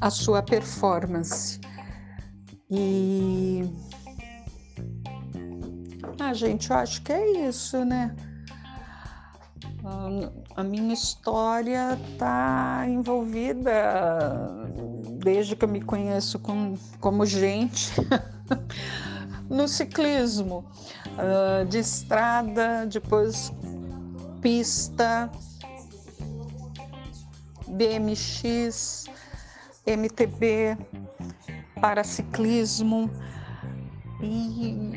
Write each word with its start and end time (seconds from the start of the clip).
a 0.00 0.10
sua 0.10 0.42
performance. 0.42 1.60
E 2.70 3.68
ah, 6.18 6.34
gente, 6.34 6.70
eu 6.70 6.76
acho 6.76 7.02
que 7.02 7.12
é 7.12 7.48
isso, 7.48 7.84
né? 7.84 8.14
A 10.54 10.62
minha 10.62 10.92
história 10.92 11.98
está 12.12 12.84
envolvida 12.86 13.72
desde 15.18 15.56
que 15.56 15.64
eu 15.64 15.68
me 15.68 15.80
conheço 15.80 16.38
com, 16.38 16.76
como 17.00 17.24
gente 17.24 17.92
no 19.48 19.66
ciclismo, 19.66 20.64
uh, 21.16 21.64
de 21.66 21.78
estrada, 21.78 22.86
depois 22.86 23.52
pista, 24.40 25.30
BMX, 27.66 29.06
MTB, 29.86 30.76
paraciclismo 31.80 33.10
e, 34.22 34.92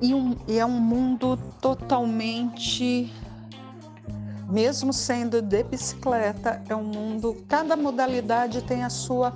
e, 0.00 0.14
um, 0.14 0.36
e 0.46 0.58
é 0.58 0.64
um 0.64 0.80
mundo 0.80 1.36
totalmente 1.60 3.12
mesmo 4.48 4.94
sendo 4.94 5.42
de 5.42 5.62
bicicleta, 5.62 6.62
é 6.68 6.74
um 6.74 6.84
mundo, 6.84 7.44
cada 7.46 7.76
modalidade 7.76 8.62
tem 8.62 8.82
a 8.82 8.88
sua 8.88 9.34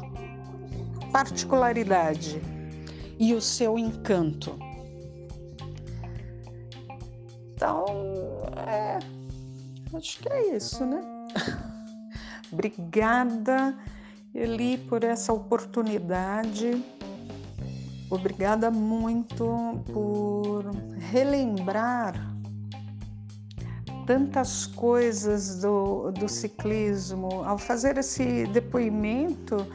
particularidade 1.12 2.41
e 3.19 3.34
o 3.34 3.41
seu 3.41 3.79
encanto. 3.79 4.59
Então, 7.55 7.84
é, 8.67 8.98
acho 9.95 10.19
que 10.19 10.29
é 10.33 10.56
isso, 10.56 10.84
né? 10.87 11.03
Obrigada, 12.51 13.77
Eli, 14.34 14.78
por 14.78 15.05
essa 15.05 15.30
oportunidade. 15.30 16.83
Obrigada 18.08 18.70
muito 18.70 19.44
por 19.92 20.70
relembrar 20.98 22.14
tantas 24.06 24.66
coisas 24.66 25.61
do, 25.61 26.11
do 26.12 26.28
ciclismo. 26.30 27.44
Ao 27.44 27.58
fazer 27.58 27.98
esse 27.98 28.47
depoimento, 28.47 29.66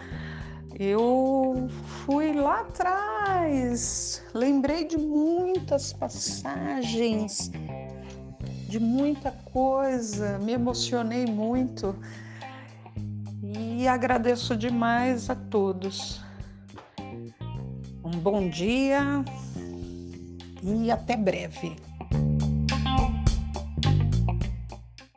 eu 0.79 1.67
fui 2.03 2.33
lá 2.33 2.61
atrás, 2.61 4.23
lembrei 4.33 4.85
de 4.85 4.97
muitas 4.97 5.93
passagens, 5.93 7.51
de 8.67 8.79
muita 8.79 9.31
coisa, 9.53 10.39
me 10.39 10.53
emocionei 10.53 11.27
muito 11.27 11.95
e 13.77 13.87
agradeço 13.87 14.57
demais 14.57 15.29
a 15.29 15.35
todos. 15.35 16.19
Um 18.03 18.09
bom 18.09 18.49
dia 18.49 19.23
e 20.63 20.89
até 20.89 21.15
breve. 21.15 21.75